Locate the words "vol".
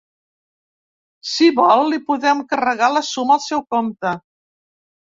1.61-1.83